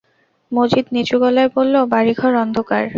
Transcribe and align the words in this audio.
মজিদ 0.51 0.85
নিচু 0.93 1.15
গলায় 1.23 1.49
বলল, 1.55 1.75
বাড়িঘর 1.93 2.33
অন্ধকার। 2.43 2.83